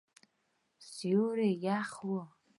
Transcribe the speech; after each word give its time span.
سیوری 0.93 1.49
یخ 1.65 1.89
وی 2.05 2.21